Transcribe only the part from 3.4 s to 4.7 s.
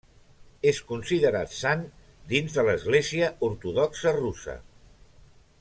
Ortodoxa Russa.